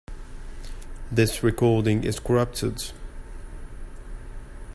[1.11, 2.91] This recording is corrupted.